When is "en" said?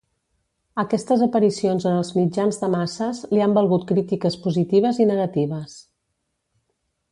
1.89-1.97